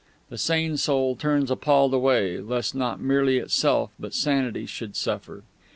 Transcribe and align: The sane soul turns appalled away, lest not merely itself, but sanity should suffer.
The 0.29 0.37
sane 0.39 0.77
soul 0.77 1.15
turns 1.15 1.51
appalled 1.51 1.93
away, 1.93 2.39
lest 2.39 2.73
not 2.73 2.99
merely 2.99 3.37
itself, 3.37 3.91
but 3.99 4.15
sanity 4.15 4.65
should 4.65 4.95
suffer. 4.95 5.43